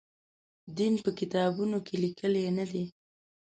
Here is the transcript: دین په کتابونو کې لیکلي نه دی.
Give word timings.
دین 0.77 0.93
په 1.03 1.09
کتابونو 1.19 1.77
کې 1.85 1.95
لیکلي 2.03 2.43
نه 2.57 2.65
دی. 2.71 2.85